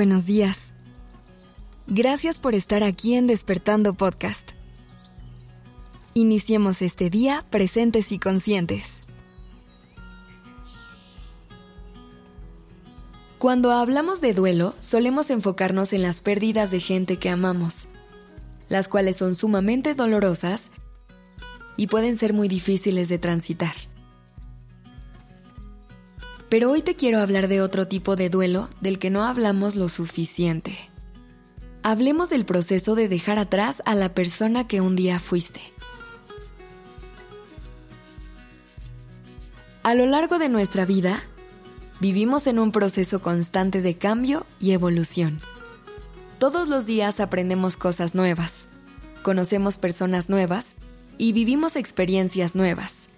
Buenos 0.00 0.24
días. 0.24 0.72
Gracias 1.86 2.38
por 2.38 2.54
estar 2.54 2.82
aquí 2.82 3.16
en 3.16 3.26
Despertando 3.26 3.92
Podcast. 3.92 4.52
Iniciemos 6.14 6.80
este 6.80 7.10
día 7.10 7.44
presentes 7.50 8.10
y 8.10 8.18
conscientes. 8.18 9.00
Cuando 13.36 13.72
hablamos 13.72 14.22
de 14.22 14.32
duelo, 14.32 14.74
solemos 14.80 15.28
enfocarnos 15.28 15.92
en 15.92 16.00
las 16.00 16.22
pérdidas 16.22 16.70
de 16.70 16.80
gente 16.80 17.18
que 17.18 17.28
amamos, 17.28 17.86
las 18.70 18.88
cuales 18.88 19.16
son 19.16 19.34
sumamente 19.34 19.94
dolorosas 19.94 20.70
y 21.76 21.88
pueden 21.88 22.16
ser 22.16 22.32
muy 22.32 22.48
difíciles 22.48 23.10
de 23.10 23.18
transitar. 23.18 23.74
Pero 26.50 26.72
hoy 26.72 26.82
te 26.82 26.96
quiero 26.96 27.20
hablar 27.20 27.46
de 27.46 27.62
otro 27.62 27.86
tipo 27.86 28.16
de 28.16 28.28
duelo 28.28 28.68
del 28.80 28.98
que 28.98 29.08
no 29.08 29.22
hablamos 29.22 29.76
lo 29.76 29.88
suficiente. 29.88 30.76
Hablemos 31.84 32.28
del 32.28 32.44
proceso 32.44 32.96
de 32.96 33.08
dejar 33.08 33.38
atrás 33.38 33.82
a 33.86 33.94
la 33.94 34.12
persona 34.14 34.66
que 34.66 34.80
un 34.80 34.96
día 34.96 35.20
fuiste. 35.20 35.60
A 39.84 39.94
lo 39.94 40.06
largo 40.06 40.40
de 40.40 40.48
nuestra 40.48 40.84
vida, 40.84 41.22
vivimos 42.00 42.48
en 42.48 42.58
un 42.58 42.72
proceso 42.72 43.22
constante 43.22 43.80
de 43.80 43.96
cambio 43.96 44.44
y 44.58 44.72
evolución. 44.72 45.40
Todos 46.38 46.68
los 46.68 46.84
días 46.84 47.20
aprendemos 47.20 47.76
cosas 47.76 48.16
nuevas, 48.16 48.66
conocemos 49.22 49.76
personas 49.76 50.28
nuevas 50.28 50.74
y 51.16 51.32
vivimos 51.32 51.76
experiencias 51.76 52.56
nuevas 52.56 53.09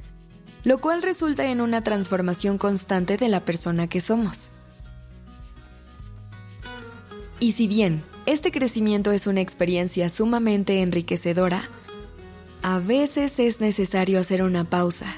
lo 0.64 0.78
cual 0.78 1.02
resulta 1.02 1.50
en 1.50 1.60
una 1.60 1.82
transformación 1.82 2.58
constante 2.58 3.16
de 3.16 3.28
la 3.28 3.44
persona 3.44 3.88
que 3.88 4.00
somos. 4.00 4.50
Y 7.40 7.52
si 7.52 7.66
bien 7.66 8.04
este 8.26 8.52
crecimiento 8.52 9.10
es 9.10 9.26
una 9.26 9.40
experiencia 9.40 10.08
sumamente 10.08 10.80
enriquecedora, 10.80 11.68
a 12.62 12.78
veces 12.78 13.40
es 13.40 13.60
necesario 13.60 14.20
hacer 14.20 14.42
una 14.44 14.62
pausa 14.64 15.16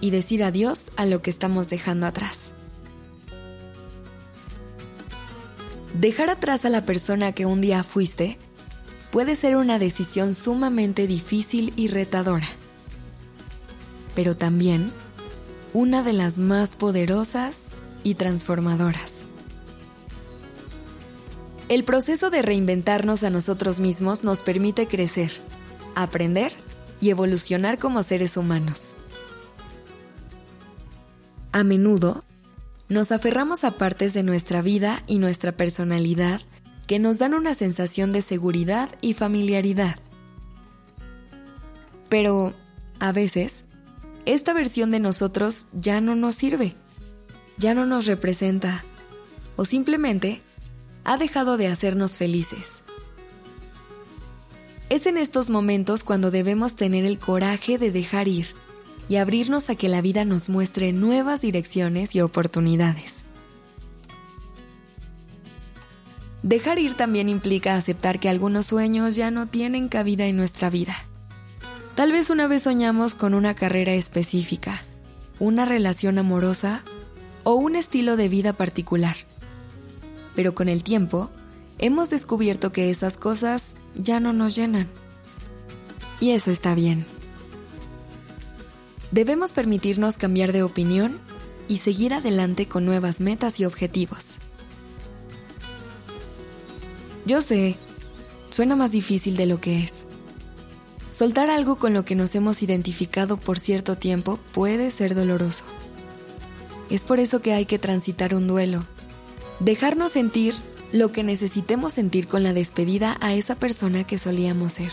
y 0.00 0.10
decir 0.10 0.44
adiós 0.44 0.92
a 0.96 1.06
lo 1.06 1.20
que 1.22 1.30
estamos 1.30 1.68
dejando 1.68 2.06
atrás. 2.06 2.52
Dejar 5.98 6.30
atrás 6.30 6.64
a 6.64 6.70
la 6.70 6.86
persona 6.86 7.32
que 7.32 7.46
un 7.46 7.60
día 7.60 7.82
fuiste 7.82 8.38
puede 9.10 9.34
ser 9.34 9.56
una 9.56 9.80
decisión 9.80 10.34
sumamente 10.34 11.08
difícil 11.08 11.72
y 11.74 11.88
retadora 11.88 12.48
pero 14.14 14.36
también 14.36 14.92
una 15.72 16.02
de 16.02 16.12
las 16.12 16.38
más 16.38 16.74
poderosas 16.74 17.70
y 18.02 18.14
transformadoras. 18.14 19.22
El 21.68 21.84
proceso 21.84 22.30
de 22.30 22.42
reinventarnos 22.42 23.22
a 23.22 23.30
nosotros 23.30 23.78
mismos 23.78 24.24
nos 24.24 24.40
permite 24.42 24.88
crecer, 24.88 25.32
aprender 25.94 26.52
y 27.00 27.10
evolucionar 27.10 27.78
como 27.78 28.02
seres 28.02 28.36
humanos. 28.36 28.96
A 31.52 31.62
menudo, 31.62 32.24
nos 32.88 33.12
aferramos 33.12 33.62
a 33.62 33.72
partes 33.72 34.14
de 34.14 34.24
nuestra 34.24 34.62
vida 34.62 35.04
y 35.06 35.18
nuestra 35.18 35.52
personalidad 35.52 36.40
que 36.88 36.98
nos 36.98 37.18
dan 37.18 37.34
una 37.34 37.54
sensación 37.54 38.12
de 38.12 38.22
seguridad 38.22 38.88
y 39.00 39.14
familiaridad. 39.14 40.00
Pero, 42.08 42.52
a 42.98 43.12
veces, 43.12 43.64
esta 44.26 44.52
versión 44.52 44.90
de 44.90 45.00
nosotros 45.00 45.66
ya 45.72 46.00
no 46.00 46.14
nos 46.14 46.34
sirve, 46.34 46.74
ya 47.58 47.74
no 47.74 47.86
nos 47.86 48.06
representa 48.06 48.84
o 49.56 49.64
simplemente 49.64 50.40
ha 51.04 51.16
dejado 51.16 51.56
de 51.56 51.68
hacernos 51.68 52.18
felices. 52.18 52.82
Es 54.88 55.06
en 55.06 55.16
estos 55.16 55.50
momentos 55.50 56.04
cuando 56.04 56.30
debemos 56.30 56.74
tener 56.76 57.04
el 57.04 57.18
coraje 57.18 57.78
de 57.78 57.92
dejar 57.92 58.28
ir 58.28 58.48
y 59.08 59.16
abrirnos 59.16 59.70
a 59.70 59.74
que 59.74 59.88
la 59.88 60.02
vida 60.02 60.24
nos 60.24 60.48
muestre 60.48 60.92
nuevas 60.92 61.40
direcciones 61.40 62.14
y 62.14 62.20
oportunidades. 62.20 63.16
Dejar 66.42 66.78
ir 66.78 66.94
también 66.94 67.28
implica 67.28 67.76
aceptar 67.76 68.18
que 68.18 68.28
algunos 68.28 68.66
sueños 68.66 69.14
ya 69.14 69.30
no 69.30 69.46
tienen 69.46 69.88
cabida 69.88 70.26
en 70.26 70.36
nuestra 70.36 70.70
vida 70.70 70.96
Tal 72.00 72.12
vez 72.12 72.30
una 72.30 72.48
vez 72.48 72.62
soñamos 72.62 73.14
con 73.14 73.34
una 73.34 73.52
carrera 73.54 73.92
específica, 73.92 74.80
una 75.38 75.66
relación 75.66 76.16
amorosa 76.16 76.82
o 77.44 77.52
un 77.52 77.76
estilo 77.76 78.16
de 78.16 78.30
vida 78.30 78.54
particular. 78.54 79.16
Pero 80.34 80.54
con 80.54 80.70
el 80.70 80.82
tiempo, 80.82 81.28
hemos 81.76 82.08
descubierto 82.08 82.72
que 82.72 82.88
esas 82.88 83.18
cosas 83.18 83.76
ya 83.96 84.18
no 84.18 84.32
nos 84.32 84.56
llenan. 84.56 84.88
Y 86.20 86.30
eso 86.30 86.50
está 86.50 86.74
bien. 86.74 87.04
Debemos 89.10 89.52
permitirnos 89.52 90.16
cambiar 90.16 90.52
de 90.52 90.62
opinión 90.62 91.18
y 91.68 91.76
seguir 91.76 92.14
adelante 92.14 92.66
con 92.66 92.86
nuevas 92.86 93.20
metas 93.20 93.60
y 93.60 93.66
objetivos. 93.66 94.38
Yo 97.26 97.42
sé, 97.42 97.76
suena 98.48 98.74
más 98.74 98.90
difícil 98.90 99.36
de 99.36 99.44
lo 99.44 99.60
que 99.60 99.84
es. 99.84 99.99
Soltar 101.10 101.50
algo 101.50 101.76
con 101.76 101.92
lo 101.92 102.04
que 102.04 102.14
nos 102.14 102.34
hemos 102.36 102.62
identificado 102.62 103.36
por 103.36 103.58
cierto 103.58 103.98
tiempo 103.98 104.38
puede 104.52 104.92
ser 104.92 105.16
doloroso. 105.16 105.64
Es 106.88 107.02
por 107.02 107.18
eso 107.18 107.42
que 107.42 107.52
hay 107.52 107.66
que 107.66 107.80
transitar 107.80 108.32
un 108.34 108.46
duelo. 108.46 108.84
Dejarnos 109.58 110.12
sentir 110.12 110.54
lo 110.92 111.10
que 111.10 111.24
necesitemos 111.24 111.92
sentir 111.92 112.28
con 112.28 112.44
la 112.44 112.52
despedida 112.52 113.16
a 113.20 113.34
esa 113.34 113.56
persona 113.56 114.04
que 114.04 114.18
solíamos 114.18 114.74
ser. 114.74 114.92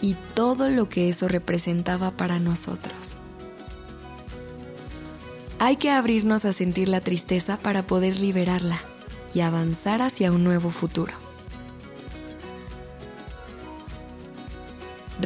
Y 0.00 0.16
todo 0.34 0.70
lo 0.70 0.88
que 0.88 1.10
eso 1.10 1.28
representaba 1.28 2.12
para 2.12 2.38
nosotros. 2.38 3.16
Hay 5.58 5.76
que 5.76 5.90
abrirnos 5.90 6.46
a 6.46 6.54
sentir 6.54 6.88
la 6.88 7.02
tristeza 7.02 7.58
para 7.58 7.86
poder 7.86 8.18
liberarla 8.18 8.80
y 9.34 9.40
avanzar 9.40 10.00
hacia 10.00 10.32
un 10.32 10.44
nuevo 10.44 10.70
futuro. 10.70 11.12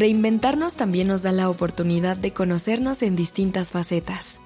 Reinventarnos 0.05 0.77
también 0.77 1.09
nos 1.09 1.23
da 1.23 1.33
la 1.33 1.49
oportunidad 1.49 2.19
de 2.19 2.35
conocernos 2.35 3.01
en 3.01 3.17
distintas 3.17 3.73
facetas. 3.73 4.39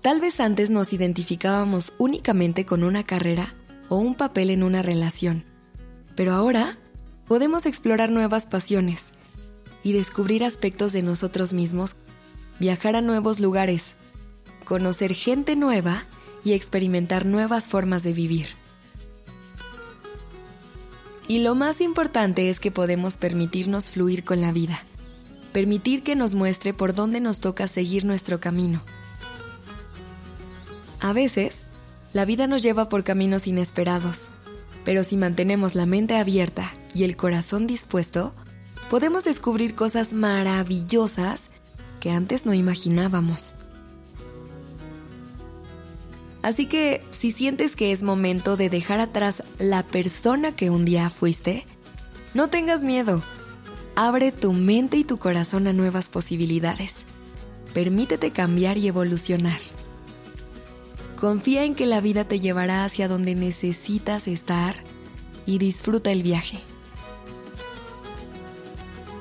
Tal 0.00 0.18
vez 0.18 0.40
antes 0.40 0.70
nos 0.70 0.94
identificábamos 0.94 1.92
únicamente 1.98 2.64
con 2.64 2.82
una 2.82 3.04
carrera 3.04 3.52
o 3.90 3.96
un 3.96 4.14
papel 4.14 4.48
en 4.48 4.62
una 4.62 4.80
relación, 4.80 5.44
pero 6.14 6.32
ahora 6.32 6.78
podemos 7.26 7.66
explorar 7.66 8.10
nuevas 8.10 8.46
pasiones 8.46 9.12
y 9.82 9.92
descubrir 9.92 10.42
aspectos 10.42 10.94
de 10.94 11.02
nosotros 11.02 11.52
mismos, 11.52 11.94
viajar 12.58 12.96
a 12.96 13.02
nuevos 13.02 13.40
lugares, 13.40 13.94
conocer 14.64 15.12
gente 15.12 15.54
nueva 15.54 16.04
y 16.46 16.54
experimentar 16.54 17.26
nuevas 17.26 17.68
formas 17.68 18.02
de 18.04 18.14
vivir. 18.14 18.46
Y 21.28 21.40
lo 21.40 21.54
más 21.54 21.80
importante 21.80 22.50
es 22.50 22.60
que 22.60 22.70
podemos 22.70 23.16
permitirnos 23.16 23.90
fluir 23.90 24.24
con 24.24 24.40
la 24.40 24.52
vida, 24.52 24.82
permitir 25.52 26.02
que 26.02 26.14
nos 26.14 26.34
muestre 26.34 26.72
por 26.72 26.94
dónde 26.94 27.20
nos 27.20 27.40
toca 27.40 27.66
seguir 27.66 28.04
nuestro 28.04 28.38
camino. 28.38 28.80
A 31.00 31.12
veces, 31.12 31.66
la 32.12 32.24
vida 32.24 32.46
nos 32.46 32.62
lleva 32.62 32.88
por 32.88 33.02
caminos 33.02 33.46
inesperados, 33.46 34.28
pero 34.84 35.02
si 35.02 35.16
mantenemos 35.16 35.74
la 35.74 35.84
mente 35.84 36.16
abierta 36.16 36.72
y 36.94 37.02
el 37.02 37.16
corazón 37.16 37.66
dispuesto, 37.66 38.32
podemos 38.88 39.24
descubrir 39.24 39.74
cosas 39.74 40.12
maravillosas 40.12 41.50
que 41.98 42.10
antes 42.10 42.46
no 42.46 42.54
imaginábamos. 42.54 43.54
Así 46.46 46.66
que 46.66 47.02
si 47.10 47.32
sientes 47.32 47.74
que 47.74 47.90
es 47.90 48.04
momento 48.04 48.56
de 48.56 48.70
dejar 48.70 49.00
atrás 49.00 49.42
la 49.58 49.82
persona 49.82 50.54
que 50.54 50.70
un 50.70 50.84
día 50.84 51.10
fuiste, 51.10 51.66
no 52.34 52.50
tengas 52.50 52.84
miedo. 52.84 53.20
Abre 53.96 54.30
tu 54.30 54.52
mente 54.52 54.96
y 54.96 55.02
tu 55.02 55.18
corazón 55.18 55.66
a 55.66 55.72
nuevas 55.72 56.08
posibilidades. 56.08 57.04
Permítete 57.74 58.30
cambiar 58.30 58.78
y 58.78 58.86
evolucionar. 58.86 59.58
Confía 61.18 61.64
en 61.64 61.74
que 61.74 61.84
la 61.84 62.00
vida 62.00 62.22
te 62.22 62.38
llevará 62.38 62.84
hacia 62.84 63.08
donde 63.08 63.34
necesitas 63.34 64.28
estar 64.28 64.76
y 65.46 65.58
disfruta 65.58 66.12
el 66.12 66.22
viaje. 66.22 66.60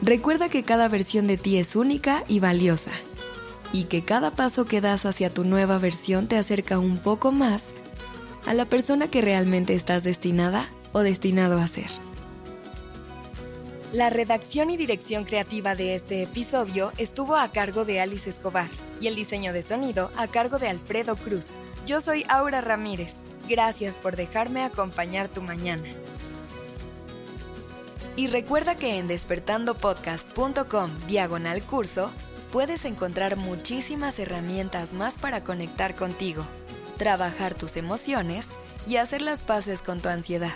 Recuerda 0.04 0.50
que 0.50 0.62
cada 0.62 0.90
versión 0.90 1.26
de 1.26 1.38
ti 1.38 1.58
es 1.58 1.76
única 1.76 2.24
y 2.28 2.40
valiosa 2.40 2.92
y 3.76 3.84
que 3.84 4.06
cada 4.06 4.32
paso 4.32 4.64
que 4.64 4.80
das 4.80 5.06
hacia 5.06 5.30
tu 5.30 5.44
nueva 5.44 5.80
versión 5.80 6.28
te 6.28 6.38
acerca 6.38 6.80
un 6.80 6.98
poco 6.98 7.34
más 7.34 7.74
a 8.46 8.54
la 8.54 8.64
persona 8.64 9.10
que 9.10 9.22
realmente 9.22 9.74
estás 9.74 10.02
destinada 10.02 10.70
o 10.94 11.02
destinado 11.02 11.60
a 11.60 11.68
ser. 11.68 11.90
La 13.92 14.10
redacción 14.10 14.70
y 14.70 14.78
dirección 14.78 15.26
creativa 15.26 15.76
de 15.76 15.94
este 15.94 16.24
episodio 16.24 16.94
estuvo 16.98 17.36
a 17.36 17.52
cargo 17.52 17.84
de 17.84 18.00
Alice 18.00 18.30
Escobar 18.30 18.70
y 19.02 19.08
el 19.08 19.16
diseño 19.16 19.52
de 19.52 19.62
sonido 19.62 20.10
a 20.16 20.28
cargo 20.28 20.58
de 20.58 20.70
Alfredo 20.70 21.18
Cruz. 21.18 21.48
Yo 21.86 22.00
soy 22.00 22.24
Aura 22.30 22.62
Ramírez. 22.62 23.24
Gracias 23.50 23.98
por 23.98 24.16
dejarme 24.16 24.64
acompañar 24.64 25.28
tu 25.28 25.42
mañana. 25.42 25.90
Y 28.16 28.28
recuerda 28.28 28.76
que 28.76 29.00
en 29.00 29.08
despertandopodcast.com 29.10 30.92
diagonal 31.08 31.62
curso 31.64 32.12
puedes 32.56 32.86
encontrar 32.86 33.36
muchísimas 33.36 34.18
herramientas 34.18 34.94
más 34.94 35.18
para 35.18 35.44
conectar 35.44 35.94
contigo, 35.94 36.46
trabajar 36.98 37.54
tus 37.54 37.76
emociones 37.76 38.48
y 38.88 38.96
hacer 38.96 39.22
las 39.22 39.44
paces 39.44 39.82
con 39.82 40.00
tu 40.00 40.08
ansiedad. 40.08 40.56